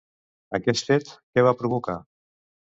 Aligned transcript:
Aquest 0.59 0.87
fet, 0.91 1.11
què 1.37 1.45
va 1.49 1.53
provocar? 1.61 1.99